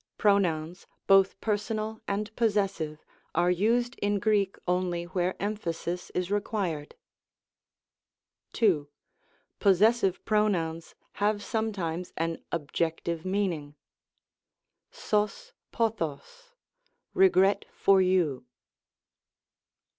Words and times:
Pronouns, 0.17 0.87
both 1.05 1.39
personal 1.41 2.01
and 2.07 2.35
possessive, 2.35 3.05
are 3.35 3.51
used 3.51 3.93
in 3.99 4.17
Greek 4.17 4.55
only 4.67 5.03
where 5.03 5.39
emphasis 5.39 6.09
is 6.15 6.31
required. 6.31 6.95
2. 8.53 8.89
Possessive 9.59 10.25
pronouns 10.25 10.95
have 11.21 11.43
sometimes 11.43 12.13
an 12.17 12.43
objective 12.51 13.23
meaning; 13.25 13.75
cog 14.91 15.29
nodog," 15.71 16.23
regret 17.23 17.65
for 17.71 18.01
you." 18.01 18.47